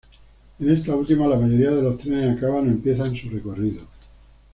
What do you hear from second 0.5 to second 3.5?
En esta última la mayoría de los trenes acaban o empiezan su